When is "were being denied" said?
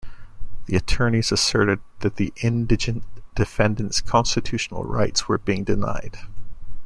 5.29-6.17